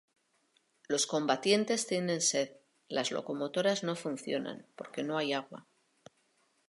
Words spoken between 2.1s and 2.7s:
sed,